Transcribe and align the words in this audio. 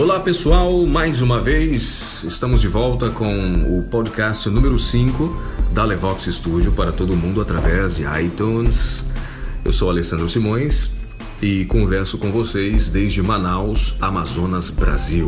Olá 0.00 0.18
pessoal, 0.18 0.86
mais 0.86 1.20
uma 1.20 1.38
vez 1.38 2.24
estamos 2.24 2.62
de 2.62 2.68
volta 2.68 3.10
com 3.10 3.52
o 3.68 3.82
podcast 3.82 4.48
número 4.48 4.78
5 4.78 5.42
da 5.72 5.84
Levox 5.84 6.24
Studio 6.24 6.72
para 6.72 6.90
todo 6.90 7.14
mundo 7.14 7.38
através 7.38 7.96
de 7.96 8.04
iTunes. 8.24 9.04
Eu 9.62 9.74
sou 9.74 9.90
Alessandro 9.90 10.26
Simões 10.26 10.90
e 11.42 11.66
converso 11.66 12.16
com 12.16 12.32
vocês 12.32 12.88
desde 12.88 13.22
Manaus, 13.22 13.94
Amazonas, 14.00 14.70
Brasil. 14.70 15.26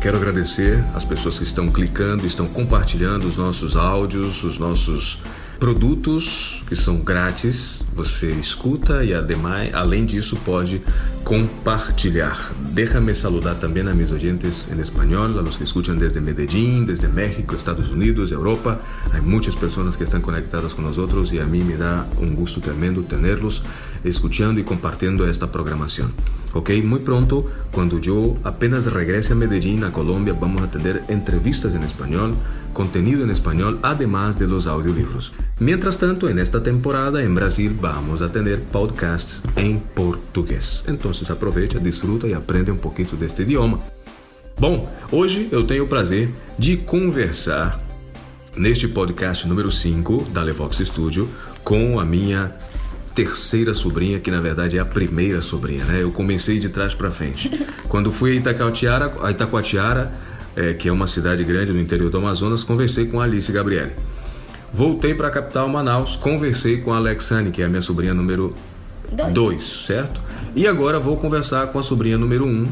Quero 0.00 0.16
agradecer 0.16 0.82
as 0.94 1.04
pessoas 1.04 1.36
que 1.36 1.44
estão 1.44 1.70
clicando, 1.70 2.26
estão 2.26 2.46
compartilhando 2.46 3.28
os 3.28 3.36
nossos 3.36 3.76
áudios, 3.76 4.42
os 4.44 4.56
nossos 4.56 5.18
produtos 5.64 6.62
que 6.68 6.76
são 6.76 6.98
grátis, 6.98 7.82
você 7.94 8.28
escuta 8.32 9.02
e 9.02 9.14
ademais, 9.14 9.72
além 9.72 10.04
disso 10.04 10.36
pode 10.44 10.82
compartilhar. 11.24 12.52
Déjame 12.74 13.14
saludar 13.14 13.54
também 13.54 13.82
a 13.88 13.94
mis 13.94 14.10
oyentes 14.10 14.70
em 14.70 14.78
espanhol, 14.78 15.38
a 15.38 15.40
los 15.40 15.56
que 15.56 15.64
escuchan 15.64 15.96
desde 15.96 16.20
Medellín, 16.20 16.84
desde 16.84 17.08
México, 17.08 17.54
Estados 17.54 17.88
Unidos, 17.88 18.30
Europa. 18.30 18.78
Há 19.10 19.22
muitas 19.22 19.54
pessoas 19.54 19.96
que 19.96 20.04
estão 20.04 20.20
conectadas 20.20 20.74
com 20.74 20.82
nós 20.82 20.98
e 21.32 21.40
a 21.40 21.46
mim 21.46 21.64
me 21.64 21.78
dá 21.78 22.04
um 22.18 22.34
gosto 22.34 22.60
tremendo 22.60 23.02
tenerlos 23.02 23.62
escuchando 24.04 24.60
e 24.60 24.64
compartilhando 24.64 25.26
esta 25.26 25.46
programação. 25.46 26.10
Ok, 26.52 26.70
muy 26.84 27.00
pronto, 27.00 27.44
cuando 27.72 27.98
yo 27.98 28.36
apenas 28.44 28.86
regrese 28.86 29.32
a 29.32 29.36
Medellín, 29.36 29.82
a 29.82 29.90
Colombia, 29.90 30.36
vamos 30.38 30.62
a 30.62 30.70
tener 30.70 31.02
entrevistas 31.08 31.74
en 31.74 31.82
español, 31.82 32.36
contenido 32.72 33.24
en 33.24 33.32
español, 33.32 33.80
además 33.82 34.38
de 34.38 34.46
los 34.46 34.68
audiolibros. 34.68 35.32
Mientras 35.58 35.98
tanto, 35.98 36.28
en 36.28 36.38
esta 36.38 36.62
temporada 36.62 37.24
en 37.24 37.34
Brasil 37.34 37.76
vamos 37.80 38.22
a 38.22 38.30
tener 38.30 38.62
podcasts 38.62 39.42
en 39.56 39.80
português. 39.80 40.84
Entonces 40.86 41.28
aproveita, 41.28 41.80
disfruta 41.80 42.28
e 42.28 42.34
aprende 42.34 42.70
um 42.70 42.76
pouquinho 42.76 43.16
deste 43.16 43.42
idioma. 43.42 43.80
Bom, 44.56 44.88
hoje 45.10 45.48
eu 45.50 45.66
tenho 45.66 45.82
o 45.82 45.88
prazer 45.88 46.32
de 46.56 46.76
conversar 46.76 47.80
neste 48.56 48.86
podcast 48.86 49.48
número 49.48 49.72
5 49.72 50.26
da 50.32 50.42
Levox 50.42 50.78
Studio 50.78 51.28
com 51.64 51.98
a 51.98 52.04
minha 52.04 52.54
terceira 53.14 53.74
sobrinha, 53.74 54.18
que 54.18 54.30
na 54.30 54.40
verdade 54.40 54.76
é 54.76 54.80
a 54.80 54.84
primeira 54.84 55.40
sobrinha, 55.40 55.84
né? 55.84 56.02
Eu 56.02 56.10
comecei 56.10 56.58
de 56.58 56.68
trás 56.68 56.94
para 56.94 57.10
frente. 57.10 57.50
Quando 57.88 58.10
fui 58.10 58.32
a 58.32 58.34
Itacoatiara, 58.34 59.12
a 59.22 59.30
Itacoatiara 59.30 60.12
é, 60.56 60.72
que 60.72 60.88
é 60.88 60.92
uma 60.92 61.06
cidade 61.06 61.42
grande 61.44 61.72
no 61.72 61.80
interior 61.80 62.10
do 62.10 62.18
Amazonas, 62.18 62.64
conversei 62.64 63.06
com 63.06 63.20
a 63.20 63.24
Alice 63.24 63.50
Gabriele. 63.50 63.92
Voltei 64.72 65.14
para 65.14 65.28
a 65.28 65.30
capital 65.30 65.68
Manaus, 65.68 66.16
conversei 66.16 66.80
com 66.80 66.92
a 66.92 66.96
Alexane, 66.96 67.50
que 67.50 67.62
é 67.62 67.64
a 67.64 67.68
minha 67.68 67.82
sobrinha 67.82 68.14
número 68.14 68.54
2, 69.32 69.62
certo? 69.62 70.20
E 70.54 70.66
agora 70.66 70.98
vou 70.98 71.16
conversar 71.16 71.68
com 71.68 71.78
a 71.78 71.82
sobrinha 71.82 72.18
número 72.18 72.44
1, 72.44 72.48
um, 72.48 72.66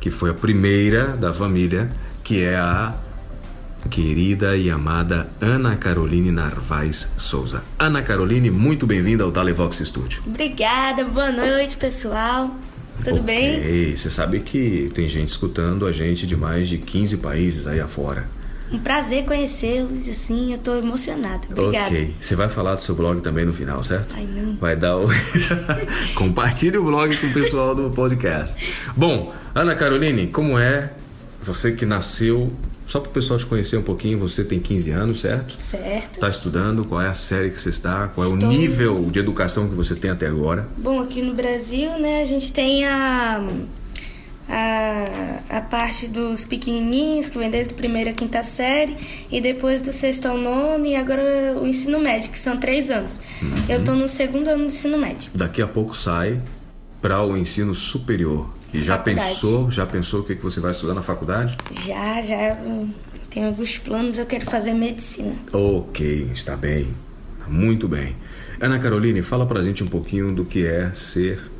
que 0.00 0.10
foi 0.10 0.30
a 0.30 0.34
primeira 0.34 1.08
da 1.08 1.32
família, 1.32 1.90
que 2.22 2.42
é 2.42 2.56
a 2.56 2.94
querida 3.90 4.56
e 4.56 4.70
amada 4.70 5.28
Ana 5.40 5.76
Caroline 5.76 6.30
Narvaez 6.30 7.12
Souza. 7.16 7.62
Ana 7.78 8.02
Caroline, 8.02 8.50
muito 8.50 8.86
bem-vinda 8.86 9.24
ao 9.24 9.32
Talevox 9.32 9.78
Studio. 9.78 10.22
Obrigada, 10.26 11.04
boa 11.04 11.30
noite, 11.30 11.76
pessoal. 11.76 12.56
Tudo 13.04 13.20
okay. 13.20 13.60
bem? 13.60 13.96
Você 13.96 14.10
sabe 14.10 14.40
que 14.40 14.90
tem 14.94 15.08
gente 15.08 15.28
escutando 15.28 15.86
a 15.86 15.92
gente 15.92 16.26
de 16.26 16.36
mais 16.36 16.68
de 16.68 16.78
15 16.78 17.18
países 17.18 17.66
aí 17.66 17.80
afora. 17.80 18.28
Um 18.72 18.78
prazer 18.78 19.24
conhecê-los, 19.24 20.08
assim, 20.08 20.52
eu 20.52 20.58
tô 20.58 20.74
emocionada. 20.76 21.46
Obrigada. 21.50 21.88
Ok. 21.88 22.14
Você 22.18 22.34
vai 22.34 22.48
falar 22.48 22.74
do 22.74 22.82
seu 22.82 22.94
blog 22.94 23.20
também 23.20 23.44
no 23.44 23.52
final, 23.52 23.84
certo? 23.84 24.14
Ai, 24.16 24.26
não. 24.26 24.56
Vai 24.56 24.74
dar 24.74 24.96
o. 24.96 25.06
Compartilhe 26.16 26.78
o 26.78 26.84
blog 26.84 27.14
com 27.16 27.26
o 27.26 27.32
pessoal 27.32 27.74
do 27.74 27.90
podcast. 27.90 28.56
Bom, 28.96 29.32
Ana 29.54 29.74
Caroline, 29.74 30.26
como 30.28 30.58
é 30.58 30.90
você 31.42 31.72
que 31.72 31.84
nasceu 31.84 32.50
só 32.86 33.00
para 33.00 33.10
o 33.10 33.12
pessoal 33.12 33.38
te 33.38 33.46
conhecer 33.46 33.76
um 33.76 33.82
pouquinho, 33.82 34.18
você 34.18 34.44
tem 34.44 34.60
15 34.60 34.90
anos, 34.90 35.20
certo? 35.20 35.56
Certo. 35.58 36.14
Está 36.14 36.28
estudando? 36.28 36.84
Qual 36.84 37.00
é 37.00 37.08
a 37.08 37.14
série 37.14 37.50
que 37.50 37.60
você 37.60 37.70
está? 37.70 38.08
Qual 38.08 38.26
é 38.26 38.32
Estou... 38.32 38.48
o 38.48 38.52
nível 38.52 39.08
de 39.10 39.18
educação 39.18 39.68
que 39.68 39.74
você 39.74 39.94
tem 39.94 40.10
até 40.10 40.26
agora? 40.26 40.68
Bom, 40.76 41.00
aqui 41.00 41.22
no 41.22 41.34
Brasil, 41.34 41.90
né, 41.98 42.20
a 42.20 42.24
gente 42.24 42.52
tem 42.52 42.84
a, 42.84 43.42
a, 44.48 45.38
a 45.48 45.60
parte 45.62 46.06
dos 46.08 46.44
pequenininhos, 46.44 47.28
que 47.28 47.38
vem 47.38 47.50
desde 47.50 47.72
a 47.72 47.76
primeira 47.76 48.10
a 48.10 48.12
quinta 48.12 48.42
série, 48.42 48.96
e 49.30 49.40
depois 49.40 49.80
do 49.80 49.92
sexto 49.92 50.26
ao 50.26 50.36
nono, 50.36 50.84
e 50.84 50.94
agora 50.94 51.56
o 51.60 51.66
ensino 51.66 51.98
médio, 51.98 52.30
que 52.30 52.38
são 52.38 52.58
três 52.58 52.90
anos. 52.90 53.18
Uhum. 53.40 53.50
Eu 53.68 53.78
estou 53.80 53.94
no 53.94 54.06
segundo 54.06 54.48
ano 54.48 54.58
do 54.58 54.66
ensino 54.66 54.98
médio. 54.98 55.30
Daqui 55.34 55.62
a 55.62 55.66
pouco 55.66 55.96
sai 55.96 56.40
para 57.00 57.22
o 57.22 57.36
ensino 57.36 57.74
superior. 57.74 58.48
E 58.74 58.82
já 58.82 58.96
faculdade. 58.96 59.28
pensou, 59.28 59.70
já 59.70 59.86
pensou 59.86 60.20
o 60.20 60.24
que, 60.24 60.34
que 60.34 60.42
você 60.42 60.60
vai 60.60 60.72
estudar 60.72 60.94
na 60.94 61.02
faculdade? 61.02 61.56
Já, 61.86 62.20
já 62.20 62.58
tenho 63.30 63.46
alguns 63.46 63.78
planos, 63.78 64.18
eu 64.18 64.26
quero 64.26 64.44
fazer 64.44 64.74
medicina. 64.74 65.34
Ok, 65.52 66.30
está 66.32 66.56
bem. 66.56 66.88
Muito 67.46 67.86
bem. 67.86 68.16
Ana 68.60 68.78
Caroline, 68.78 69.22
fala 69.22 69.46
pra 69.46 69.62
gente 69.62 69.84
um 69.84 69.86
pouquinho 69.86 70.32
do 70.32 70.44
que 70.44 70.66
é 70.66 70.92
ser 70.94 71.50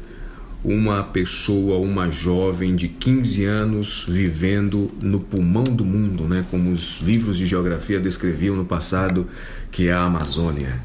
uma 0.64 1.02
pessoa, 1.02 1.78
uma 1.78 2.10
jovem 2.10 2.74
de 2.74 2.88
15 2.88 3.44
anos 3.44 4.06
vivendo 4.08 4.90
no 5.02 5.20
pulmão 5.20 5.64
do 5.64 5.84
mundo, 5.84 6.24
né? 6.24 6.44
Como 6.50 6.72
os 6.72 7.00
livros 7.00 7.36
de 7.36 7.44
geografia 7.44 8.00
descreviam 8.00 8.56
no 8.56 8.64
passado, 8.64 9.28
que 9.70 9.88
é 9.88 9.92
a 9.92 10.04
Amazônia. 10.04 10.80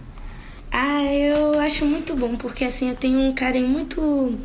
Ah, 0.71 1.03
eu 1.05 1.59
acho 1.59 1.85
muito 1.85 2.13
bom, 2.15 2.35
porque 2.35 2.65
assim 2.65 2.89
eu 2.89 2.95
tenho 2.95 3.19
um 3.19 3.33
carinho 3.33 3.69
muito 3.69 4.37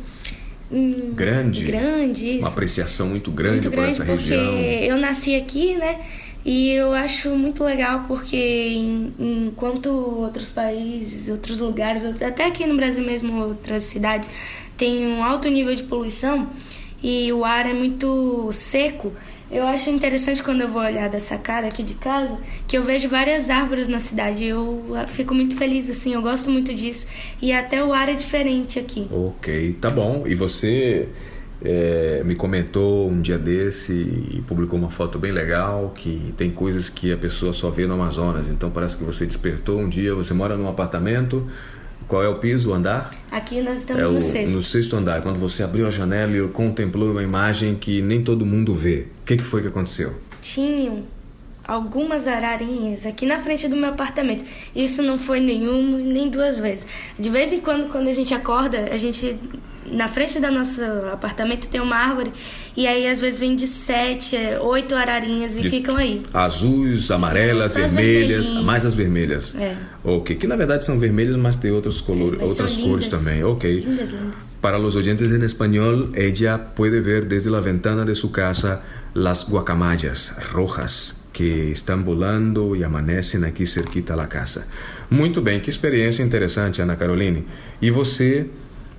grande, 1.13 1.63
grande 1.65 2.39
uma 2.39 2.49
apreciação 2.49 3.07
muito 3.07 3.31
grande, 3.31 3.67
muito 3.67 3.71
grande 3.71 3.95
por 3.95 4.03
essa 4.03 4.03
região. 4.03 4.55
Eu 4.55 4.97
nasci 4.97 5.35
aqui, 5.35 5.75
né? 5.75 5.99
E 6.45 6.71
eu 6.73 6.93
acho 6.93 7.29
muito 7.31 7.63
legal 7.63 8.05
porque 8.07 8.71
enquanto 9.17 9.87
outros 9.87 10.51
países, 10.51 11.27
outros 11.27 11.59
lugares, 11.59 12.05
até 12.05 12.45
aqui 12.45 12.67
no 12.67 12.75
Brasil 12.75 13.03
mesmo, 13.03 13.43
outras 13.43 13.83
cidades, 13.83 14.29
tem 14.77 15.07
um 15.07 15.23
alto 15.23 15.47
nível 15.49 15.73
de 15.73 15.81
poluição 15.83 16.47
e 17.01 17.33
o 17.33 17.43
ar 17.43 17.65
é 17.67 17.73
muito 17.73 18.51
seco, 18.51 19.11
eu 19.51 19.65
acho 19.67 19.89
interessante 19.89 20.41
quando 20.41 20.61
eu 20.61 20.67
vou 20.67 20.81
olhar 20.81 21.09
da 21.09 21.19
sacada 21.19 21.67
aqui 21.67 21.83
de 21.83 21.95
casa, 21.95 22.37
que 22.67 22.77
eu 22.77 22.83
vejo 22.83 23.07
várias 23.07 23.49
árvores 23.49 23.87
na 23.87 23.99
cidade. 23.99 24.45
Eu 24.45 24.83
fico 25.07 25.33
muito 25.33 25.55
feliz, 25.55 25.89
assim, 25.89 26.13
eu 26.13 26.21
gosto 26.21 26.49
muito 26.49 26.73
disso. 26.73 27.07
E 27.41 27.53
até 27.53 27.83
o 27.83 27.93
ar 27.93 28.09
é 28.09 28.13
diferente 28.13 28.79
aqui. 28.79 29.07
Ok, 29.11 29.77
tá 29.79 29.89
bom. 29.89 30.23
E 30.25 30.33
você 30.33 31.07
é, 31.61 32.23
me 32.25 32.35
comentou 32.35 33.09
um 33.09 33.21
dia 33.21 33.37
desse 33.37 33.93
e 33.93 34.43
publicou 34.47 34.77
uma 34.77 34.89
foto 34.89 35.19
bem 35.19 35.31
legal 35.31 35.93
que 35.95 36.33
tem 36.35 36.51
coisas 36.51 36.89
que 36.89 37.11
a 37.11 37.17
pessoa 37.17 37.53
só 37.53 37.69
vê 37.69 37.85
no 37.85 37.93
Amazonas. 37.93 38.47
Então 38.47 38.71
parece 38.71 38.97
que 38.97 39.03
você 39.03 39.25
despertou 39.25 39.79
um 39.79 39.87
dia, 39.87 40.13
você 40.15 40.33
mora 40.33 40.57
num 40.57 40.67
apartamento 40.67 41.47
qual 42.07 42.23
é 42.23 42.29
o 42.29 42.35
piso, 42.35 42.69
o 42.69 42.73
andar? 42.73 43.11
Aqui 43.31 43.61
nós 43.61 43.79
estamos 43.79 44.01
é 44.01 44.05
no 44.05 44.21
sexto. 44.21 44.53
No 44.53 44.63
sexto 44.63 44.95
andar. 44.95 45.21
Quando 45.21 45.39
você 45.39 45.63
abriu 45.63 45.87
a 45.87 45.91
janela 45.91 46.35
e 46.35 46.47
contemplou 46.49 47.11
uma 47.11 47.23
imagem 47.23 47.75
que 47.75 48.01
nem 48.01 48.23
todo 48.23 48.45
mundo 48.45 48.73
vê. 48.73 49.07
O 49.21 49.25
que, 49.25 49.37
que 49.37 49.43
foi 49.43 49.61
que 49.61 49.67
aconteceu? 49.67 50.15
Tinham 50.41 51.03
algumas 51.67 52.27
ararinhas 52.27 53.05
aqui 53.05 53.25
na 53.25 53.39
frente 53.39 53.67
do 53.67 53.75
meu 53.75 53.89
apartamento. 53.89 54.45
Isso 54.75 55.01
não 55.01 55.17
foi 55.17 55.39
nenhuma 55.39 55.97
nem 55.97 56.29
duas 56.29 56.59
vezes. 56.59 56.85
De 57.17 57.29
vez 57.29 57.51
em 57.51 57.59
quando, 57.59 57.91
quando 57.91 58.07
a 58.07 58.13
gente 58.13 58.33
acorda, 58.33 58.89
a 58.91 58.97
gente 58.97 59.35
na 59.91 60.07
frente 60.07 60.39
do 60.39 60.51
nosso 60.51 60.81
apartamento 61.11 61.67
tem 61.67 61.79
uma 61.81 61.95
árvore 61.95 62.31
e 62.75 62.87
aí 62.87 63.07
às 63.07 63.19
vezes 63.19 63.39
vem 63.39 63.55
de 63.55 63.67
sete, 63.67 64.35
oito 64.61 64.95
ararinhas 64.95 65.57
e 65.57 65.61
de 65.61 65.69
ficam 65.69 65.95
aí. 65.95 66.25
Azuis, 66.33 67.11
amarelas, 67.11 67.71
Só 67.71 67.79
vermelhas, 67.79 68.49
mais 68.51 68.85
as 68.85 68.93
vermelhas. 68.93 69.55
É. 69.55 69.75
Ok, 70.03 70.35
que 70.35 70.47
na 70.47 70.55
verdade 70.55 70.83
são 70.85 70.99
vermelhas, 70.99 71.35
mas 71.35 71.55
tem 71.55 71.71
outros 71.71 72.01
colores, 72.01 72.39
é, 72.39 72.43
outras 72.43 72.77
cores 72.77 73.07
também. 73.07 73.43
Ok. 73.43 73.79
Lindas, 73.79 74.11
lindas. 74.11 74.35
Para 74.61 74.79
os 74.79 74.95
oyentes 74.95 75.31
em 75.31 75.43
espanhol, 75.43 76.09
ella 76.13 76.57
pode 76.57 76.99
ver 76.99 77.25
desde 77.25 77.53
a 77.53 77.59
ventana 77.59 78.03
de 78.03 78.15
sua 78.15 78.31
casa 78.31 78.81
las 79.13 79.47
guacamayas 79.47 80.35
rojas 80.51 81.25
que 81.31 81.43
estão 81.43 82.01
volando 82.01 82.75
e 82.75 82.83
amanecem 82.83 83.43
aqui 83.43 83.67
cerquita 83.67 84.15
da 84.15 84.25
casa. 84.25 84.65
Muito 85.09 85.41
bem, 85.41 85.59
que 85.59 85.69
experiência 85.69 86.23
interessante, 86.23 86.81
Ana 86.81 86.95
Caroline. 86.95 87.45
E 87.81 87.91
você 87.91 88.47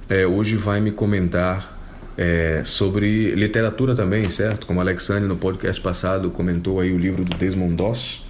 é, 0.08 0.26
hoje 0.26 0.56
vai 0.56 0.80
me 0.80 0.92
comentar 0.92 1.76
é, 2.16 2.62
sobre 2.64 3.34
literatura 3.34 3.94
também, 3.94 4.24
certo? 4.24 4.66
Como 4.66 4.80
a 4.80 4.82
Alexandre 4.82 5.28
no 5.28 5.36
podcast 5.36 5.80
passado 5.80 6.30
comentou 6.30 6.80
aí 6.80 6.92
o 6.92 6.98
livro 6.98 7.24
do 7.24 7.36
Desmond 7.36 7.74
Doss. 7.74 8.24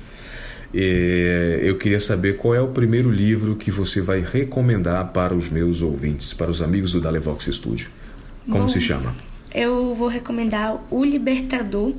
E 0.74 1.60
eu 1.62 1.78
queria 1.78 2.00
saber 2.00 2.36
qual 2.36 2.54
é 2.54 2.60
o 2.60 2.68
primeiro 2.68 3.10
livro 3.10 3.56
que 3.56 3.70
você 3.70 4.00
vai 4.00 4.20
recomendar 4.20 5.12
para 5.12 5.34
os 5.34 5.48
meus 5.48 5.80
ouvintes, 5.80 6.34
para 6.34 6.50
os 6.50 6.60
amigos 6.60 6.92
do 6.92 7.00
Dalevox 7.00 7.46
Studio. 7.46 7.88
Como 8.46 8.64
Bom, 8.64 8.68
se 8.68 8.80
chama? 8.80 9.14
Eu 9.54 9.94
vou 9.94 10.08
recomendar 10.08 10.84
O 10.90 11.04
Libertador, 11.04 11.94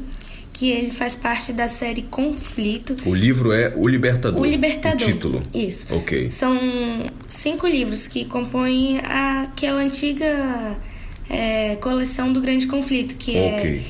que 0.57 0.71
ele 0.71 0.89
faz 0.89 1.13
parte 1.13 1.53
da 1.53 1.69
série 1.69 2.01
Conflito. 2.01 2.95
O 3.05 3.13
livro 3.13 3.51
é 3.51 3.71
O 3.75 3.87
Libertador. 3.87 4.41
O 4.41 4.43
Libertador. 4.43 5.07
O 5.07 5.11
título. 5.13 5.43
Isso. 5.53 5.85
Ok. 5.91 6.31
São 6.31 6.57
cinco 7.27 7.67
livros 7.67 8.07
que 8.07 8.25
compõem 8.25 8.99
aquela 8.99 9.81
antiga 9.81 10.75
é, 11.29 11.75
coleção 11.75 12.33
do 12.33 12.41
Grande 12.41 12.65
Conflito, 12.65 13.15
que 13.17 13.31
okay. 13.31 13.77
é 13.77 13.81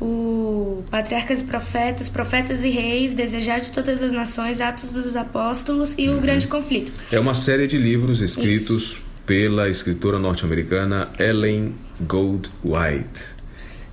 o 0.00 0.84
Patriarcas 0.92 1.40
e 1.40 1.44
Profetas, 1.44 2.08
Profetas 2.08 2.62
e 2.62 2.68
Reis, 2.70 3.12
Desejar 3.12 3.60
de 3.60 3.72
Todas 3.72 4.00
as 4.00 4.12
Nações, 4.12 4.60
Atos 4.60 4.92
dos 4.92 5.16
Apóstolos 5.16 5.96
e 5.98 6.08
uhum. 6.08 6.18
O 6.18 6.20
Grande 6.20 6.46
Conflito. 6.46 6.92
É 7.10 7.18
uma 7.18 7.34
série 7.34 7.66
de 7.66 7.78
livros 7.78 8.20
escritos 8.20 8.82
Isso. 8.92 9.02
pela 9.26 9.68
escritora 9.68 10.20
norte-americana 10.20 11.10
Ellen 11.18 11.74
Goldwhite. 12.00 13.35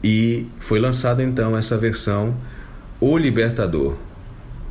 E 0.03 0.45
foi 0.59 0.79
lançada 0.79 1.23
então 1.23 1.57
essa 1.57 1.77
versão 1.77 2.35
O 3.00 3.17
Libertador. 3.17 3.94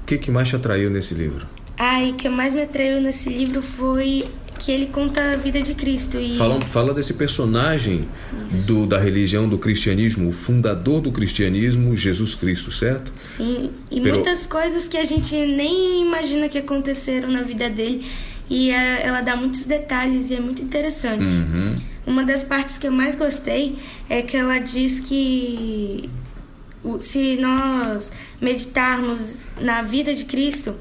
O 0.00 0.05
que, 0.05 0.19
que 0.19 0.31
mais 0.31 0.49
te 0.49 0.56
atraiu 0.56 0.90
nesse 0.90 1.14
livro? 1.14 1.46
Ah, 1.79 2.02
e 2.02 2.11
o 2.11 2.14
que 2.14 2.29
mais 2.29 2.52
me 2.52 2.62
atraiu 2.62 3.00
nesse 3.00 3.29
livro 3.29 3.62
foi 3.62 4.25
que 4.58 4.70
ele 4.70 4.87
conta 4.87 5.32
a 5.32 5.37
vida 5.37 5.61
de 5.61 5.75
Cristo. 5.75 6.19
E... 6.19 6.37
Fala, 6.37 6.61
fala 6.69 6.94
desse 6.94 7.14
personagem 7.14 8.08
do, 8.64 8.87
da 8.87 8.99
religião 8.99 9.49
do 9.49 9.58
cristianismo, 9.58 10.29
o 10.29 10.32
fundador 10.32 11.00
do 11.00 11.11
cristianismo, 11.11 11.96
Jesus 11.96 12.35
Cristo, 12.35 12.70
certo? 12.70 13.12
Sim, 13.17 13.70
e 13.90 14.00
muitas 14.00 14.46
coisas 14.46 14.87
que 14.87 14.96
a 14.96 15.05
gente 15.05 15.35
nem 15.35 16.02
imagina 16.02 16.49
que 16.49 16.58
aconteceram 16.58 17.31
na 17.31 17.43
vida 17.43 17.69
dele. 17.69 18.06
E 18.49 18.70
é, 18.70 19.06
ela 19.06 19.20
dá 19.20 19.35
muitos 19.35 19.64
detalhes 19.64 20.31
e 20.31 20.35
é 20.35 20.40
muito 20.40 20.62
interessante. 20.62 21.25
Uhum. 21.25 21.75
Uma 22.06 22.25
das 22.25 22.43
partes 22.43 22.78
que 22.78 22.87
eu 22.87 22.93
mais 22.93 23.14
gostei 23.14 23.76
é 24.08 24.22
que 24.22 24.37
ela 24.37 24.58
diz 24.58 25.00
que 25.00 26.10
se 26.99 27.37
nós 27.37 28.12
meditarmos 28.40 29.52
na 29.60 29.82
vida 29.82 30.12
de 30.12 30.25
Cristo, 30.25 30.75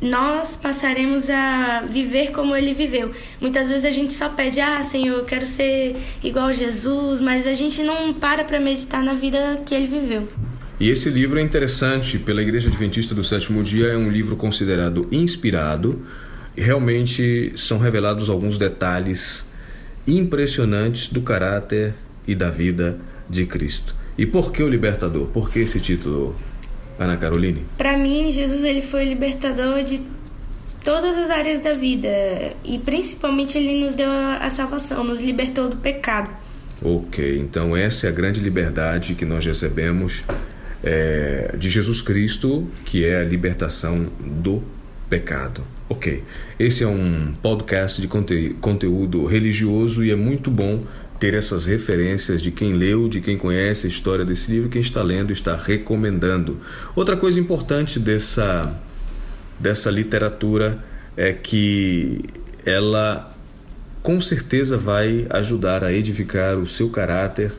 nós 0.00 0.54
passaremos 0.54 1.28
a 1.28 1.82
viver 1.88 2.30
como 2.30 2.54
ele 2.54 2.72
viveu. 2.72 3.10
Muitas 3.40 3.68
vezes 3.68 3.84
a 3.84 3.90
gente 3.90 4.12
só 4.12 4.28
pede, 4.28 4.60
ah, 4.60 4.82
Senhor, 4.82 5.18
eu 5.18 5.24
quero 5.24 5.46
ser 5.46 5.96
igual 6.22 6.46
a 6.46 6.52
Jesus, 6.52 7.20
mas 7.20 7.46
a 7.46 7.52
gente 7.52 7.82
não 7.82 8.12
para 8.12 8.44
para 8.44 8.60
meditar 8.60 9.02
na 9.02 9.14
vida 9.14 9.62
que 9.66 9.74
ele 9.74 9.86
viveu. 9.86 10.28
E 10.78 10.90
esse 10.90 11.10
livro 11.10 11.40
é 11.40 11.42
interessante, 11.42 12.18
pela 12.18 12.40
Igreja 12.40 12.68
Adventista 12.68 13.12
do 13.12 13.24
Sétimo 13.24 13.64
Dia, 13.64 13.88
é 13.88 13.96
um 13.96 14.10
livro 14.10 14.36
considerado 14.36 15.08
inspirado. 15.10 16.06
Realmente 16.56 17.52
são 17.56 17.78
revelados 17.78 18.30
alguns 18.30 18.56
detalhes 18.56 19.47
impressionantes 20.08 21.08
do 21.08 21.20
caráter 21.22 21.94
e 22.26 22.34
da 22.34 22.50
vida 22.50 22.98
de 23.28 23.44
Cristo. 23.46 23.94
E 24.16 24.26
por 24.26 24.52
que 24.52 24.62
o 24.62 24.68
libertador? 24.68 25.26
Por 25.28 25.50
que 25.50 25.60
esse 25.60 25.78
título, 25.78 26.34
Ana 26.98 27.16
Caroline? 27.16 27.64
Para 27.76 27.96
mim, 27.96 28.32
Jesus 28.32 28.64
ele 28.64 28.82
foi 28.82 29.04
o 29.04 29.08
libertador 29.08 29.82
de 29.84 30.00
todas 30.82 31.18
as 31.18 31.30
áreas 31.30 31.60
da 31.60 31.72
vida 31.72 32.08
e 32.64 32.78
principalmente 32.78 33.58
ele 33.58 33.80
nos 33.80 33.94
deu 33.94 34.10
a 34.10 34.48
salvação, 34.50 35.04
nos 35.04 35.20
libertou 35.20 35.68
do 35.68 35.76
pecado. 35.76 36.30
Ok, 36.82 37.38
então 37.38 37.76
essa 37.76 38.06
é 38.06 38.10
a 38.10 38.12
grande 38.12 38.40
liberdade 38.40 39.14
que 39.14 39.24
nós 39.24 39.44
recebemos 39.44 40.24
é, 40.82 41.54
de 41.58 41.68
Jesus 41.68 42.00
Cristo, 42.00 42.68
que 42.84 43.04
é 43.04 43.20
a 43.20 43.24
libertação 43.24 44.08
do 44.20 44.62
pecado. 45.08 45.64
Ok, 45.90 46.22
esse 46.58 46.84
é 46.84 46.86
um 46.86 47.32
podcast 47.40 47.98
de 47.98 48.06
conte 48.06 48.54
conteúdo 48.60 49.24
religioso 49.24 50.04
e 50.04 50.10
é 50.10 50.16
muito 50.16 50.50
bom 50.50 50.84
ter 51.18 51.32
essas 51.32 51.64
referências 51.64 52.42
de 52.42 52.50
quem 52.50 52.74
leu, 52.74 53.08
de 53.08 53.22
quem 53.22 53.38
conhece 53.38 53.86
a 53.86 53.88
história 53.88 54.22
desse 54.22 54.50
livro, 54.50 54.68
quem 54.68 54.82
está 54.82 55.02
lendo 55.02 55.32
está 55.32 55.56
recomendando. 55.56 56.58
Outra 56.94 57.16
coisa 57.16 57.40
importante 57.40 57.98
dessa, 57.98 58.78
dessa 59.58 59.90
literatura 59.90 60.84
é 61.16 61.32
que 61.32 62.20
ela 62.66 63.34
com 64.02 64.20
certeza 64.20 64.76
vai 64.76 65.26
ajudar 65.30 65.82
a 65.82 65.90
edificar 65.90 66.58
o 66.58 66.66
seu 66.66 66.90
caráter 66.90 67.50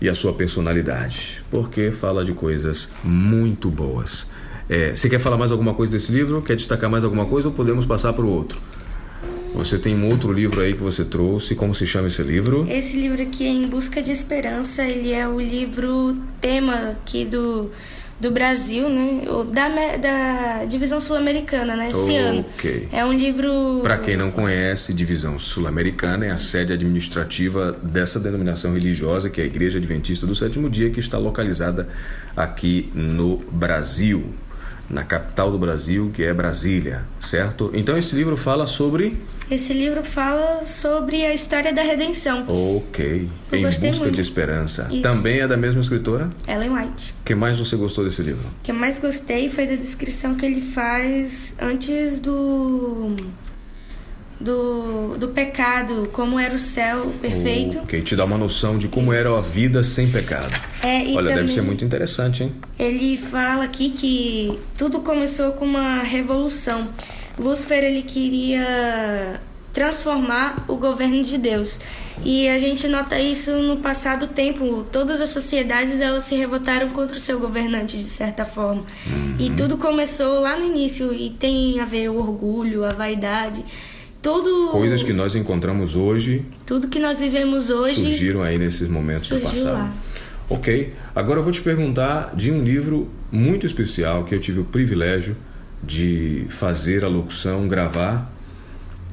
e 0.00 0.08
a 0.08 0.14
sua 0.14 0.32
personalidade, 0.32 1.42
porque 1.50 1.90
fala 1.90 2.24
de 2.24 2.32
coisas 2.32 2.88
muito 3.02 3.68
boas. 3.68 4.30
É, 4.70 4.94
você 4.94 5.08
quer 5.08 5.18
falar 5.18 5.36
mais 5.36 5.50
alguma 5.50 5.74
coisa 5.74 5.90
desse 5.90 6.12
livro? 6.12 6.40
Quer 6.40 6.54
destacar 6.54 6.88
mais 6.88 7.02
alguma 7.02 7.26
coisa 7.26 7.48
ou 7.48 7.54
podemos 7.54 7.84
passar 7.84 8.12
para 8.12 8.24
o 8.24 8.32
outro? 8.32 8.56
Você 9.52 9.76
tem 9.76 9.96
um 9.96 10.08
outro 10.08 10.32
livro 10.32 10.60
aí 10.60 10.74
que 10.74 10.80
você 10.80 11.04
trouxe. 11.04 11.56
Como 11.56 11.74
se 11.74 11.84
chama 11.84 12.06
esse 12.06 12.22
livro? 12.22 12.64
Esse 12.70 12.96
livro 12.96 13.20
aqui 13.20 13.44
é 13.44 13.48
Em 13.48 13.66
Busca 13.66 14.00
de 14.00 14.12
Esperança. 14.12 14.84
Ele 14.84 15.12
é 15.12 15.26
o 15.26 15.40
livro 15.40 16.16
tema 16.40 16.90
aqui 16.90 17.24
do, 17.24 17.68
do 18.20 18.30
Brasil, 18.30 18.88
né? 18.88 19.22
Da, 19.52 19.96
da 19.96 20.64
Divisão 20.66 21.00
Sul-Americana, 21.00 21.74
né? 21.74 21.90
Esse 21.90 22.14
ano. 22.14 22.46
É 22.92 23.04
um 23.04 23.12
livro. 23.12 23.80
Para 23.82 23.98
quem 23.98 24.16
não 24.16 24.30
conhece, 24.30 24.94
Divisão 24.94 25.36
Sul-Americana 25.36 26.26
é 26.26 26.30
a 26.30 26.38
sede 26.38 26.72
administrativa 26.72 27.76
dessa 27.82 28.20
denominação 28.20 28.72
religiosa, 28.72 29.28
que 29.28 29.40
é 29.40 29.44
a 29.44 29.46
Igreja 29.48 29.78
Adventista 29.78 30.28
do 30.28 30.34
Sétimo 30.36 30.70
Dia, 30.70 30.90
que 30.90 31.00
está 31.00 31.18
localizada 31.18 31.88
aqui 32.36 32.88
no 32.94 33.38
Brasil 33.50 34.32
na 34.90 35.04
capital 35.04 35.50
do 35.52 35.58
Brasil, 35.58 36.10
que 36.12 36.24
é 36.24 36.34
Brasília, 36.34 37.04
certo? 37.20 37.70
Então 37.72 37.96
esse 37.96 38.14
livro 38.16 38.36
fala 38.36 38.66
sobre. 38.66 39.16
Esse 39.48 39.72
livro 39.72 40.02
fala 40.02 40.64
sobre 40.64 41.24
a 41.24 41.32
história 41.32 41.72
da 41.72 41.82
redenção. 41.82 42.44
Ok. 42.48 43.28
Eu 43.50 43.58
em 43.58 43.64
busca 43.64 43.86
muito. 43.86 44.10
de 44.10 44.20
esperança. 44.20 44.88
Isso. 44.90 45.02
Também 45.02 45.40
é 45.40 45.48
da 45.48 45.56
mesma 45.56 45.80
escritora? 45.80 46.30
Ellen 46.46 46.70
White. 46.70 47.14
O 47.20 47.24
que 47.24 47.34
mais 47.34 47.58
você 47.58 47.76
gostou 47.76 48.04
desse 48.04 48.22
livro? 48.22 48.46
O 48.46 48.62
que 48.62 48.70
eu 48.70 48.74
mais 48.74 48.98
gostei 48.98 49.48
foi 49.48 49.66
da 49.66 49.76
descrição 49.76 50.34
que 50.34 50.44
ele 50.44 50.60
faz 50.60 51.54
antes 51.60 52.20
do 52.20 53.16
do, 54.40 55.18
do 55.18 55.28
pecado, 55.28 56.08
como 56.12 56.38
era 56.38 56.54
o 56.54 56.58
céu 56.58 57.12
perfeito. 57.20 57.78
Ok, 57.80 58.00
te 58.00 58.16
dá 58.16 58.24
uma 58.24 58.38
noção 58.38 58.78
de 58.78 58.88
como 58.88 59.12
Isso. 59.12 59.20
era 59.20 59.38
a 59.38 59.40
vida 59.42 59.84
sem 59.84 60.10
pecado. 60.10 60.58
É, 60.82 61.04
Olha, 61.14 61.34
deve 61.34 61.48
ser 61.48 61.60
muito 61.60 61.84
interessante, 61.84 62.44
hein? 62.44 62.54
Ele 62.78 63.18
fala 63.18 63.64
aqui 63.64 63.90
que 63.90 64.58
tudo 64.78 65.00
começou 65.00 65.52
com 65.52 65.66
uma 65.66 66.02
revolução. 66.02 66.88
Lúcifer 67.38 67.84
ele 67.84 68.02
queria 68.02 69.40
transformar 69.74 70.64
o 70.66 70.76
governo 70.76 71.22
de 71.22 71.36
Deus. 71.36 71.78
E 72.22 72.48
a 72.48 72.58
gente 72.58 72.86
nota 72.88 73.18
isso 73.18 73.50
no 73.50 73.78
passado 73.78 74.26
tempo. 74.26 74.84
Todas 74.90 75.20
as 75.20 75.30
sociedades 75.30 76.00
elas 76.00 76.24
se 76.24 76.34
revoltaram 76.34 76.88
contra 76.90 77.16
o 77.16 77.20
seu 77.20 77.38
governante 77.38 77.96
de 77.96 78.04
certa 78.04 78.44
forma. 78.44 78.82
Uhum. 79.06 79.36
E 79.38 79.50
tudo 79.50 79.78
começou 79.78 80.40
lá 80.40 80.58
no 80.58 80.64
início 80.64 81.14
e 81.14 81.30
tem 81.30 81.80
a 81.80 81.84
ver 81.84 82.10
o 82.10 82.16
orgulho, 82.16 82.84
a 82.84 82.90
vaidade 82.90 83.64
coisas 84.70 85.02
que 85.02 85.12
nós 85.12 85.34
encontramos 85.34 85.96
hoje 85.96 86.44
tudo 86.66 86.88
que 86.88 86.98
nós 86.98 87.18
vivemos 87.18 87.70
hoje 87.70 88.00
surgiram 88.00 88.42
aí 88.42 88.58
nesses 88.58 88.88
momentos 88.88 89.28
do 89.28 89.40
passado. 89.40 89.64
lá. 89.64 89.92
ok 90.48 90.92
agora 91.14 91.40
eu 91.40 91.42
vou 91.42 91.52
te 91.52 91.60
perguntar 91.60 92.34
de 92.34 92.50
um 92.50 92.62
livro 92.62 93.08
muito 93.32 93.66
especial 93.66 94.24
que 94.24 94.34
eu 94.34 94.40
tive 94.40 94.60
o 94.60 94.64
privilégio 94.64 95.36
de 95.82 96.46
fazer 96.48 97.04
a 97.04 97.08
locução 97.08 97.66
gravar. 97.66 98.30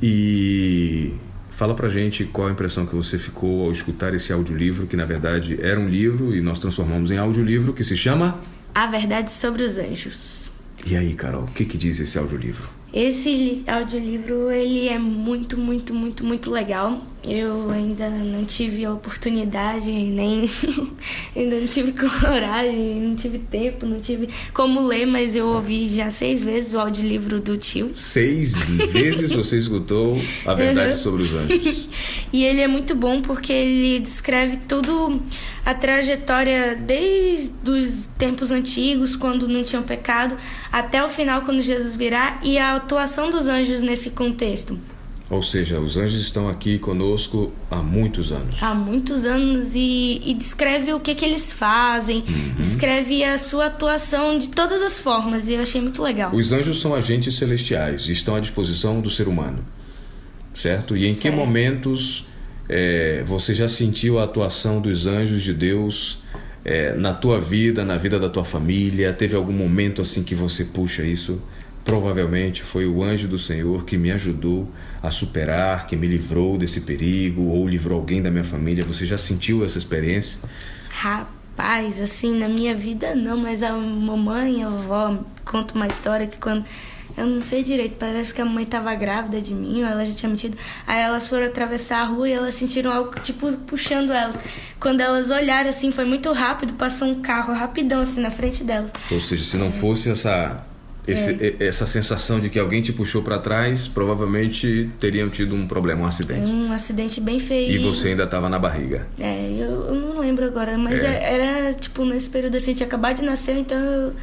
E 0.02 1.14
fala 1.50 1.74
pra 1.74 1.90
gente 1.90 2.24
qual 2.26 2.48
a 2.48 2.52
impressão 2.52 2.86
que 2.86 2.96
você 2.96 3.18
ficou 3.18 3.66
ao 3.66 3.72
escutar 3.72 4.14
esse 4.14 4.32
audiolivro 4.32 4.86
que 4.86 4.96
na 4.96 5.06
verdade 5.06 5.58
era 5.62 5.80
um 5.80 5.90
livro 5.90 6.36
e 6.36 6.42
nós 6.42 6.60
transformamos 6.60 7.10
em 7.10 7.18
audiolivro 7.18 7.74
que 7.74 7.84
se 7.84 7.98
chama 7.98 8.40
A 8.76 8.86
Verdade 8.86 9.32
sobre 9.32 9.64
os 9.64 9.80
Anjos 9.80 10.52
e 10.90 10.96
aí 10.96 11.14
Carol 11.14 11.44
o 11.44 11.52
que 11.52 11.66
que 11.66 11.78
diz 11.78 12.00
esse 12.00 12.18
audiolivro 12.18 12.78
esse 12.94 13.64
audiolivro 13.68 14.50
ele 14.50 14.88
é 14.88 14.98
muito, 14.98 15.58
muito, 15.58 15.94
muito, 15.94 16.24
muito 16.24 16.50
legal. 16.50 17.06
Eu 17.24 17.70
ainda 17.70 18.10
não 18.10 18.46
tive 18.46 18.86
a 18.86 18.94
oportunidade, 18.94 19.92
nem 19.92 20.50
ainda 21.36 21.60
não 21.60 21.68
tive 21.68 21.92
coragem, 22.20 23.02
não 23.02 23.16
tive 23.16 23.40
tempo, 23.40 23.86
não 23.86 24.00
tive 24.00 24.30
como 24.54 24.88
ler, 24.88 25.06
mas 25.06 25.36
eu 25.36 25.48
ouvi 25.48 25.90
já 25.90 26.10
seis 26.10 26.44
vezes 26.44 26.74
o 26.74 26.80
audiolivro 26.80 27.42
do 27.42 27.58
tio. 27.58 27.92
Seis 27.94 28.54
vezes 28.94 29.34
você 29.34 29.58
escutou 29.60 30.18
a 30.46 30.54
verdade 30.54 30.92
uhum. 30.92 30.98
sobre 30.98 31.24
os 31.24 31.36
anjos. 31.36 31.90
E 32.32 32.44
ele 32.44 32.62
é 32.62 32.68
muito 32.68 32.96
bom 32.96 33.22
porque 33.22 33.54
ele 33.54 34.00
descreve 34.00 34.58
tudo 34.68 35.22
a 35.66 35.74
trajetória 35.74 36.76
desde 36.76 37.70
os 37.70 38.10
tempos 38.18 38.52
antigos, 38.52 39.16
quando 39.16 39.48
não 39.48 39.64
tinham 39.64 39.84
pecado, 39.84 40.36
até 40.72 41.04
o 41.04 41.10
final, 41.10 41.42
quando 41.42 41.62
Jesus 41.62 41.96
virá, 41.96 42.40
e 42.44 42.58
a 42.58 42.76
atuação 42.76 43.32
dos 43.32 43.48
anjos 43.48 43.82
nesse 43.82 44.10
contexto. 44.12 44.80
Ou 45.30 45.44
seja, 45.44 45.80
os 45.80 45.98
anjos 45.98 46.22
estão 46.22 46.48
aqui 46.48 46.80
conosco 46.80 47.52
há 47.70 47.78
muitos 47.78 48.32
anos. 48.32 48.56
Há 48.64 48.74
muitos 48.74 49.26
anos 49.26 49.76
e, 49.76 50.22
e 50.26 50.34
descreve 50.34 50.94
o 50.94 51.02
que, 51.02 51.14
que 51.14 51.26
eles 51.26 51.52
fazem, 51.52 52.24
uhum. 52.28 52.56
descreve 52.58 53.26
a 53.26 53.38
sua 53.38 53.66
atuação 53.66 54.38
de 54.38 54.48
todas 54.48 54.82
as 54.82 54.98
formas 54.98 55.50
e 55.50 55.54
eu 55.54 55.62
achei 55.62 55.82
muito 55.82 56.02
legal. 56.02 56.34
Os 56.34 56.54
anjos 56.54 56.80
são 56.80 56.96
agentes 56.96 57.36
celestiais 57.36 58.08
e 58.08 58.14
estão 58.14 58.36
à 58.36 58.40
disposição 58.40 59.02
do 59.02 59.10
ser 59.10 59.28
humano, 59.28 59.66
certo? 60.58 60.98
E 60.98 61.06
em 61.06 61.14
certo. 61.14 61.22
que 61.22 61.32
momentos 61.32 62.28
é, 62.68 63.24
você 63.26 63.54
já 63.54 63.68
sentiu 63.68 64.20
a 64.20 64.24
atuação 64.24 64.82
dos 64.82 65.06
anjos 65.06 65.44
de 65.44 65.54
Deus 65.54 66.24
é, 66.66 66.94
na 66.96 67.14
tua 67.14 67.40
vida, 67.40 67.86
na 67.86 67.98
vida 67.98 68.20
da 68.20 68.30
tua 68.30 68.44
família? 68.44 69.14
Teve 69.14 69.36
algum 69.36 69.54
momento 69.54 70.02
assim 70.02 70.24
que 70.24 70.36
você 70.36 70.66
puxa 70.66 71.04
isso? 71.04 71.42
Provavelmente 71.86 72.64
foi 72.64 72.86
o 72.86 73.02
anjo 73.02 73.28
do 73.28 73.40
Senhor 73.40 73.86
que 73.86 73.98
me 73.98 74.12
ajudou 74.12 74.70
a 75.02 75.10
superar, 75.10 75.88
que 75.88 75.96
me 75.96 76.08
livrou 76.08 76.58
desse 76.58 76.82
perigo 76.82 77.44
ou 77.44 77.66
livrou 77.66 78.00
alguém 78.00 78.22
da 78.22 78.30
minha 78.30 78.44
família. 78.44 78.84
Você 78.84 79.06
já 79.06 79.18
sentiu 79.18 79.64
essa 79.64 79.78
experiência? 79.78 80.40
pais, 81.56 82.00
assim, 82.00 82.38
na 82.38 82.48
minha 82.48 82.76
vida 82.76 83.16
não, 83.16 83.36
mas 83.36 83.64
a 83.64 83.74
mamãe 83.74 84.64
a 84.64 84.68
avó 84.68 85.18
contam 85.44 85.76
uma 85.76 85.88
história 85.88 86.28
que 86.28 86.38
quando. 86.38 86.64
Eu 87.16 87.26
não 87.26 87.42
sei 87.42 87.64
direito, 87.64 87.96
parece 87.98 88.34
que 88.34 88.42
a 88.42 88.46
mãe 88.46 88.66
tava 88.66 88.94
grávida 88.96 89.42
de 89.42 89.54
mim, 89.54 89.84
ou 89.84 89.90
ela 89.90 90.04
já 90.06 90.14
tinha 90.14 90.30
metido. 90.30 90.58
Aí 90.86 91.02
elas 91.02 91.28
foram 91.28 91.46
atravessar 91.46 92.02
a 92.02 92.06
rua 92.06 92.30
e 92.30 92.34
elas 92.34 92.54
sentiram 92.54 92.92
algo, 92.92 93.20
tipo, 93.22 93.52
puxando 93.58 94.12
elas. 94.12 94.38
Quando 94.80 95.02
elas 95.02 95.32
olharam, 95.32 95.70
assim, 95.70 95.92
foi 95.92 96.06
muito 96.06 96.32
rápido, 96.32 96.74
passou 96.74 97.08
um 97.08 97.22
carro 97.22 97.54
rapidão, 97.54 98.02
assim, 98.02 98.22
na 98.22 98.32
frente 98.32 98.64
delas. 98.64 98.92
Ou 99.12 99.20
seja, 99.20 99.44
se 99.44 99.58
não 99.58 99.72
fosse 99.72 100.10
essa 100.10 100.64
esse, 101.08 101.56
é. 101.60 101.66
essa 101.66 101.88
sensação 101.88 102.40
de 102.40 102.50
que 102.50 102.60
alguém 102.60 102.82
te 102.82 102.92
puxou 102.92 103.24
para 103.24 103.40
trás, 103.40 103.88
provavelmente 103.88 104.90
teriam 105.00 105.30
tido 105.30 105.56
um 105.56 105.66
problema, 105.66 106.04
um 106.04 106.06
acidente. 106.06 106.52
Um 106.52 106.72
acidente 106.72 107.22
bem 107.22 107.40
feio. 107.40 107.72
E 107.72 107.78
você 107.78 108.10
ainda 108.10 108.26
estava 108.26 108.50
na 108.50 108.60
barriga. 108.60 109.08
É, 109.18 109.50
eu, 109.58 109.86
eu, 109.86 109.96
não 109.96 110.20
lembro 110.20 110.46
agora, 110.46 110.78
mas 110.78 111.02
é. 111.02 111.34
era 111.34 111.74
tipo 111.74 112.04
nesse 112.04 112.30
período 112.30 112.58
assim, 112.58 112.74
tinha 112.74 112.86
acabado 112.86 113.18
de 113.18 113.24
nascer, 113.24 113.58
então 113.58 113.80
eu 113.80 114.14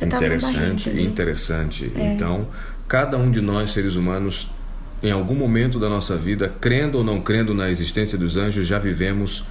Interessante, 0.00 0.90
barriga, 0.90 1.08
interessante. 1.08 1.92
É. 1.96 2.12
Então, 2.12 2.48
cada 2.88 3.16
um 3.16 3.30
de 3.30 3.40
nós 3.40 3.70
seres 3.70 3.96
humanos 3.96 4.48
em 5.02 5.10
algum 5.10 5.34
momento 5.34 5.78
da 5.78 5.88
nossa 5.88 6.16
vida, 6.16 6.52
crendo 6.60 6.98
ou 6.98 7.04
não 7.04 7.20
crendo 7.20 7.52
na 7.52 7.70
existência 7.70 8.16
dos 8.16 8.38
anjos, 8.38 8.66
já 8.66 8.78
vivemos 8.78 9.44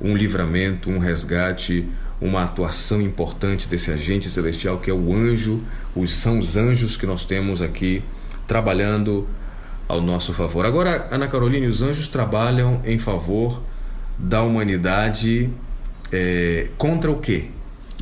um 0.00 0.16
livramento, 0.16 0.90
um 0.90 0.98
resgate, 0.98 1.88
uma 2.20 2.44
atuação 2.44 3.02
importante 3.02 3.66
desse 3.66 3.90
agente 3.90 4.30
celestial 4.30 4.78
que 4.78 4.88
é 4.90 4.94
o 4.94 5.12
anjo, 5.12 5.60
os 5.94 6.12
são 6.12 6.38
os 6.38 6.56
anjos 6.56 6.96
que 6.96 7.04
nós 7.04 7.24
temos 7.24 7.60
aqui 7.60 8.02
trabalhando 8.46 9.28
ao 9.88 10.00
nosso 10.00 10.32
favor. 10.32 10.64
Agora, 10.64 11.08
Ana 11.10 11.26
Caroline, 11.26 11.66
os 11.66 11.82
anjos 11.82 12.06
trabalham 12.06 12.80
em 12.84 12.96
favor 12.96 13.60
da 14.16 14.42
humanidade 14.42 15.50
é, 16.12 16.68
contra 16.78 17.10
o 17.10 17.18
quê? 17.18 17.46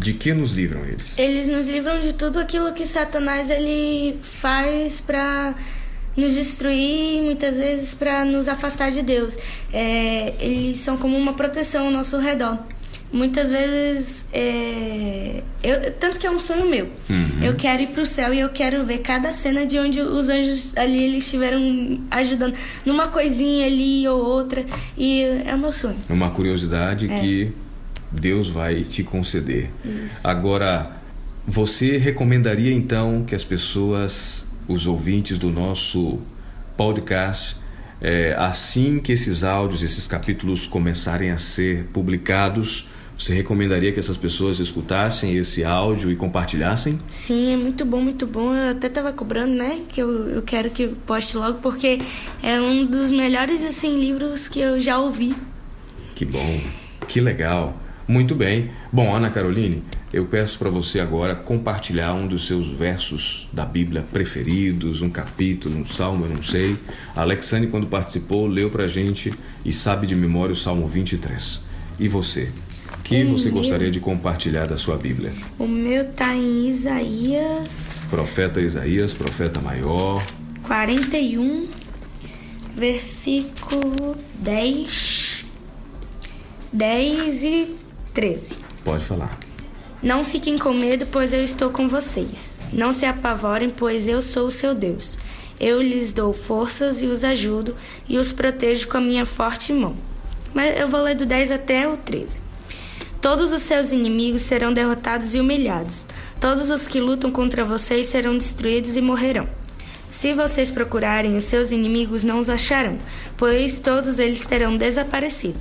De 0.00 0.14
que 0.14 0.33
nos 0.33 0.52
livram 0.52 0.85
eles? 0.85 1.19
Eles 1.19 1.49
nos 1.49 1.66
livram 1.66 2.00
de 2.00 2.12
tudo 2.14 2.38
aquilo 2.38 2.73
que 2.73 2.87
Satanás 2.87 3.50
ele 3.50 4.19
faz 4.23 5.00
para 5.00 5.54
nos 6.16 6.35
destruir, 6.35 7.23
muitas 7.23 7.57
vezes 7.57 7.95
para 7.95 8.25
nos 8.25 8.49
afastar 8.49 8.90
de 8.90 9.02
Deus. 9.02 9.38
É, 9.73 10.35
eles 10.40 10.78
são 10.78 10.97
como 10.97 11.16
uma 11.16 11.35
proteção 11.35 11.87
ao 11.87 11.92
nosso 11.92 12.19
redor 12.19 12.59
muitas 13.12 13.50
vezes 13.50 14.28
é, 14.33 15.42
eu, 15.62 15.92
tanto 15.95 16.19
que 16.19 16.26
é 16.26 16.30
um 16.30 16.38
sonho 16.38 16.69
meu 16.69 16.87
uhum. 17.09 17.42
eu 17.42 17.54
quero 17.57 17.83
ir 17.83 17.88
para 17.88 18.02
o 18.02 18.07
céu 18.07 18.33
e 18.33 18.38
eu 18.38 18.49
quero 18.50 18.85
ver 18.85 18.99
cada 18.99 19.33
cena 19.33 19.66
de 19.66 19.78
onde 19.78 20.00
os 20.00 20.28
anjos 20.28 20.76
ali 20.76 21.02
eles 21.04 21.25
estiveram 21.25 22.00
ajudando 22.11 22.54
numa 22.87 23.09
coisinha 23.09 23.66
ali 23.66 24.07
ou 24.07 24.25
outra 24.25 24.64
e 24.97 25.23
é 25.23 25.54
o 25.54 25.59
meu 25.59 25.73
sonho 25.73 25.97
uma 26.09 26.30
curiosidade 26.30 27.11
é. 27.11 27.21
que 27.21 27.52
Deus 28.12 28.49
vai 28.49 28.83
te 28.83 29.02
conceder 29.02 29.71
Isso. 29.85 30.26
agora 30.26 30.97
você 31.47 31.97
recomendaria 31.97 32.73
então 32.73 33.25
que 33.25 33.35
as 33.35 33.45
pessoas 33.45 34.47
os 34.69 34.87
ouvintes 34.87 35.38
do 35.38 35.50
nosso 35.50 36.19
podcast 36.76 37.57
é, 38.00 38.35
assim 38.38 38.99
que 38.99 39.12
esses 39.12 39.45
áudios, 39.45 39.83
esses 39.83 40.07
capítulos 40.07 40.67
começarem 40.67 41.31
a 41.31 41.38
ser 41.38 41.85
publicados, 41.93 42.88
você 43.19 43.35
recomendaria 43.35 43.93
que 43.93 44.00
essas 44.00 44.17
pessoas 44.17 44.59
escutassem 44.59 45.37
esse 45.37 45.62
áudio 45.62 46.11
e 46.11 46.17
compartilhassem? 46.17 46.99
Sim, 47.11 47.52
é 47.52 47.57
muito 47.59 47.85
bom, 47.85 48.00
muito 48.00 48.26
bom. 48.26 48.55
Eu 48.55 48.71
até 48.71 48.87
estava 48.87 49.12
cobrando, 49.12 49.52
né? 49.52 49.83
Que 49.90 50.00
eu, 50.00 50.31
eu 50.31 50.43
quero 50.43 50.71
que 50.71 50.88
poste 50.88 51.37
logo, 51.37 51.59
porque 51.59 52.00
é 52.43 52.59
um 52.59 52.87
dos 52.87 53.11
melhores 53.11 53.62
assim, 53.62 54.00
livros 54.00 54.49
que 54.49 54.59
eu 54.59 54.81
já 54.81 54.99
ouvi. 54.99 55.37
Que 56.14 56.25
bom, 56.25 56.61
que 57.07 57.21
legal. 57.21 57.79
Muito 58.11 58.35
bem. 58.35 58.73
Bom, 58.93 59.14
Ana 59.14 59.31
Caroline, 59.31 59.85
eu 60.12 60.26
peço 60.26 60.59
para 60.59 60.69
você 60.69 60.99
agora 60.99 61.33
compartilhar 61.33 62.12
um 62.12 62.26
dos 62.26 62.45
seus 62.45 62.67
versos 62.67 63.49
da 63.52 63.64
Bíblia 63.64 64.02
preferidos, 64.02 65.00
um 65.00 65.09
capítulo, 65.09 65.79
um 65.79 65.87
salmo, 65.87 66.25
eu 66.25 66.31
não 66.31 66.43
sei. 66.43 66.76
A 67.14 67.21
Alexane, 67.21 67.69
quando 67.69 67.87
participou, 67.87 68.49
leu 68.49 68.69
para 68.69 68.88
gente 68.88 69.33
e 69.64 69.73
sabe 69.73 70.09
de 70.09 70.17
memória 70.17 70.52
o 70.52 70.57
Salmo 70.57 70.88
23. 70.88 71.62
E 72.00 72.09
você? 72.09 72.50
que 73.05 73.23
o 73.23 73.38
você 73.38 73.45
meu... 73.45 73.59
gostaria 73.59 73.93
de 73.93 74.00
compartilhar 74.00 74.67
da 74.67 74.76
sua 74.76 74.97
Bíblia? 74.97 75.33
O 75.57 75.69
meu 75.69 76.05
tá 76.07 76.35
em 76.35 76.69
Isaías. 76.69 78.07
Profeta 78.11 78.61
Isaías, 78.61 79.14
profeta 79.14 79.61
maior. 79.61 80.21
41, 80.64 81.69
versículo 82.75 84.17
10, 84.43 85.47
10 86.73 87.43
e 87.45 87.80
13. 88.14 88.57
Pode 88.85 89.05
falar. 89.05 89.38
Não 90.02 90.25
fiquem 90.25 90.57
com 90.57 90.73
medo, 90.73 91.07
pois 91.07 91.33
eu 91.33 91.43
estou 91.43 91.71
com 91.71 91.88
vocês. 91.88 92.59
Não 92.73 92.93
se 92.93 93.05
apavorem, 93.05 93.69
pois 93.69 94.09
eu 94.09 94.23
sou 94.23 94.47
o 94.47 94.50
seu 94.50 94.75
Deus. 94.75 95.19
Eu 95.61 95.83
lhes 95.83 96.12
dou 96.12 96.33
forças 96.33 97.02
e 97.02 97.07
os 97.07 97.23
ajudo 97.23 97.76
e 98.09 98.17
os 98.17 98.33
protejo 98.33 98.88
com 98.88 98.97
a 98.97 99.00
minha 99.00 99.26
forte 99.26 99.75
mão. 99.75 99.95
Mas 100.55 100.81
eu 100.81 100.88
vou 100.88 101.02
ler 101.02 101.14
do 101.14 101.26
10 101.26 101.52
até 101.52 101.87
o 101.87 101.99
13. 101.99 102.40
Todos 103.21 103.52
os 103.52 103.61
seus 103.61 103.93
inimigos 103.93 104.40
serão 104.40 104.73
derrotados 104.73 105.35
e 105.35 105.40
humilhados. 105.40 106.07
Todos 106.40 106.71
os 106.71 106.88
que 106.88 106.99
lutam 106.99 107.31
contra 107.31 107.62
vocês 107.62 108.07
serão 108.07 108.38
destruídos 108.38 108.97
e 108.97 109.02
morrerão. 109.02 109.47
Se 110.09 110.33
vocês 110.33 110.71
procurarem, 110.71 111.37
os 111.37 111.45
seus 111.45 111.71
inimigos 111.71 112.25
não 112.25 112.40
os 112.40 112.49
acharão, 112.49 112.99
pois 113.37 113.79
todos 113.79 114.19
eles 114.19 114.47
terão 114.47 114.76
desaparecido. 114.79 115.61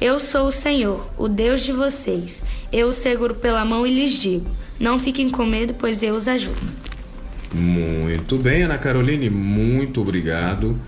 Eu 0.00 0.18
sou 0.18 0.48
o 0.48 0.52
Senhor, 0.52 1.06
o 1.18 1.28
Deus 1.28 1.60
de 1.60 1.72
vocês. 1.72 2.42
Eu 2.72 2.88
os 2.88 2.96
seguro 2.96 3.34
pela 3.34 3.64
mão 3.66 3.86
e 3.86 3.92
lhes 3.92 4.12
digo: 4.12 4.50
Não 4.78 4.98
fiquem 4.98 5.28
com 5.28 5.44
medo, 5.44 5.74
pois 5.74 6.02
eu 6.02 6.14
os 6.14 6.26
ajudo. 6.26 6.56
Muito 7.52 8.36
bem, 8.36 8.62
Ana 8.62 8.78
Caroline, 8.78 9.28
muito 9.28 10.00
obrigado 10.00 10.78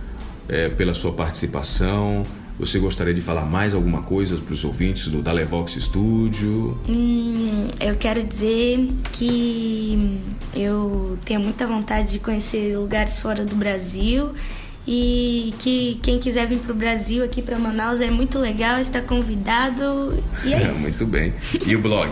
é, 0.48 0.70
pela 0.70 0.94
sua 0.94 1.12
participação. 1.12 2.22
Você 2.58 2.78
gostaria 2.78 3.12
de 3.12 3.20
falar 3.20 3.44
mais 3.44 3.74
alguma 3.74 4.02
coisa 4.02 4.36
para 4.36 4.54
os 4.54 4.64
ouvintes 4.64 5.08
do 5.08 5.20
Dalevox 5.20 5.72
Studio? 5.72 6.78
Hum, 6.88 7.66
eu 7.80 7.96
quero 7.96 8.22
dizer 8.22 8.88
que 9.10 10.20
eu 10.54 11.18
tenho 11.24 11.40
muita 11.40 11.66
vontade 11.66 12.12
de 12.12 12.18
conhecer 12.18 12.78
lugares 12.78 13.18
fora 13.18 13.44
do 13.44 13.56
Brasil 13.56 14.32
e 14.86 15.54
que 15.58 15.98
quem 16.02 16.18
quiser 16.18 16.46
vir 16.46 16.58
para 16.58 16.72
o 16.72 16.74
Brasil 16.74 17.24
aqui 17.24 17.40
para 17.40 17.58
Manaus 17.58 18.00
é 18.00 18.10
muito 18.10 18.38
legal, 18.38 18.80
está 18.80 19.00
convidado 19.00 20.22
e 20.44 20.52
é, 20.52 20.62
é 20.62 20.72
Muito 20.72 21.06
bem. 21.06 21.32
E 21.66 21.76
o 21.76 21.80
blog? 21.80 22.10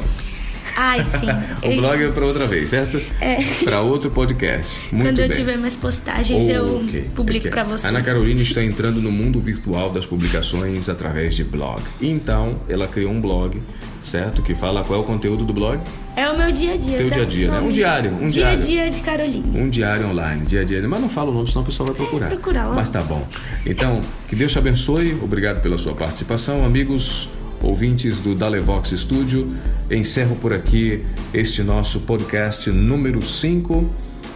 Ai, 0.81 1.05
sim. 1.05 1.27
o 1.69 1.77
blog 1.77 2.03
é 2.03 2.09
para 2.09 2.25
outra 2.25 2.47
vez, 2.47 2.71
certo? 2.71 2.99
É. 3.21 3.37
Para 3.65 3.83
outro 3.83 4.11
podcast. 4.11 4.73
Muito 4.91 5.09
Quando 5.09 5.19
eu 5.19 5.29
bem. 5.29 5.37
tiver 5.37 5.59
mais 5.59 5.77
postagens, 5.77 6.47
oh, 6.49 6.51
eu 6.51 6.77
okay, 6.77 7.03
publico 7.15 7.41
okay. 7.41 7.51
para 7.51 7.65
vocês. 7.65 7.85
Ana 7.85 8.01
Carolina 8.01 8.41
está 8.41 8.65
entrando 8.65 8.99
no 9.03 9.13
mundo 9.13 9.39
virtual 9.39 9.91
das 9.91 10.07
publicações 10.07 10.89
através 10.89 11.35
de 11.35 11.45
blog. 11.45 11.83
Então, 12.01 12.63
ela 12.67 12.89
criou 12.89 13.13
um 13.13 13.21
blog, 13.21 13.63
certo? 14.03 14.41
Que 14.41 14.55
fala 14.55 14.83
qual 14.83 15.01
é 15.01 15.03
o 15.03 15.05
conteúdo 15.05 15.45
do 15.45 15.53
blog? 15.53 15.83
É 16.17 16.31
o 16.31 16.39
meu 16.39 16.51
dia 16.51 16.73
a 16.73 16.77
dia. 16.79 16.97
Teu 16.97 17.09
tá? 17.11 17.17
dia 17.17 17.25
a 17.25 17.29
dia, 17.29 17.51
né? 17.51 17.61
Um 17.61 17.71
diário. 17.71 18.13
Um 18.13 18.29
dia 18.29 18.49
a 18.49 18.55
dia 18.55 18.91
de 18.91 19.01
Carolina. 19.03 19.47
Um 19.55 19.69
diário 19.69 20.09
online, 20.09 20.47
dia 20.47 20.63
a 20.63 20.65
dia. 20.65 20.89
Mas 20.89 21.01
não 21.01 21.11
fala 21.11 21.31
o 21.31 21.35
nome, 21.35 21.49
senão 21.49 21.63
o 21.63 21.67
pessoal 21.67 21.89
vai 21.89 21.97
procurar. 21.97 22.27
É, 22.27 22.31
procurar 22.31 22.67
lá. 22.69 22.75
Mas 22.75 22.89
tá 22.89 23.03
bom. 23.03 23.29
Então, 23.67 24.01
que 24.27 24.35
Deus 24.35 24.51
te 24.51 24.59
abençoe. 24.59 25.13
Obrigado 25.23 25.61
pela 25.61 25.77
sua 25.77 25.95
participação, 25.95 26.65
amigos 26.65 27.29
ouvintes 27.63 28.21
do 28.21 28.35
Dalevox 28.35 28.91
Studio. 28.91 29.53
Encerro 29.91 30.37
por 30.37 30.53
aqui 30.53 31.05
este 31.33 31.63
nosso 31.63 32.01
podcast 32.01 32.71
número 32.71 33.23
5. 33.23 33.89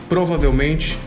Provavelmente 0.09 0.99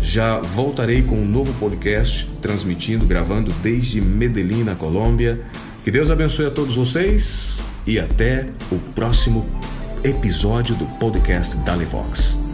já 0.00 0.38
voltarei 0.40 1.02
com 1.02 1.16
um 1.16 1.26
novo 1.26 1.52
podcast, 1.54 2.30
transmitindo, 2.40 3.06
gravando 3.06 3.52
desde 3.62 4.00
Medellín, 4.00 4.62
na 4.62 4.74
Colômbia. 4.74 5.40
Que 5.84 5.90
Deus 5.90 6.10
abençoe 6.10 6.46
a 6.46 6.50
todos 6.50 6.76
vocês 6.76 7.60
e 7.86 7.98
até 7.98 8.48
o 8.70 8.76
próximo 8.94 9.46
episódio 10.04 10.74
do 10.76 10.86
podcast 10.98 11.56
Dalevox. 11.58 12.45